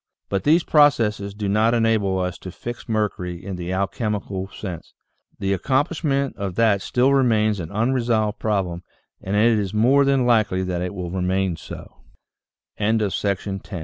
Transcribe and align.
But 0.29 0.45
these 0.45 0.63
processes 0.63 1.35
do 1.35 1.47
not 1.47 1.75
enable 1.75 2.17
us 2.19 2.39
to 2.39 2.49
fix 2.49 2.89
mercury 2.89 3.45
in 3.45 3.55
the 3.55 3.71
alchemical 3.71 4.47
sense; 4.47 4.95
the 5.37 5.53
accomplishment 5.53 6.35
of 6.37 6.55
that 6.55 6.81
still 6.81 7.13
remains 7.13 7.59
an 7.59 7.69
unsolved 7.71 8.39
problem, 8.39 8.81
and 9.21 9.35
it 9.35 9.59
is 9.59 9.75
more 9.75 10.03
than 10.03 10.25
likely 10.25 10.63
that 10.63 10.81
it 10.81 10.95
will 10.95 11.11
remain 11.11 11.55
so, 11.55 11.97
VII 12.79 12.83
THE 12.97 13.13
UNIVERSAL 13.13 13.59
M 13.69 13.79